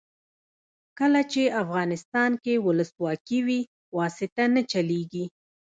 کله 0.99 1.21
چې 1.31 1.41
افغانستان 1.63 2.31
کې 2.43 2.53
ولسواکي 2.65 3.39
وي 3.47 3.59
واسطه 3.97 4.43
نه 4.55 4.61
چلیږي. 4.71 5.25